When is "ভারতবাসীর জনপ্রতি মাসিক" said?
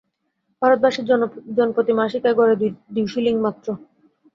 0.61-2.23